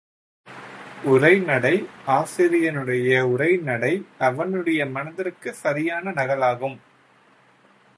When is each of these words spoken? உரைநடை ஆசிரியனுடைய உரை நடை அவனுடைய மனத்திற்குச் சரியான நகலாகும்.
உரைநடை 1.03 1.87
ஆசிரியனுடைய 2.07 3.27
உரை 3.27 3.57
நடை 3.57 4.05
அவனுடைய 4.17 4.85
மனத்திற்குச் 4.85 5.53
சரியான 5.53 6.11
நகலாகும். 6.11 6.77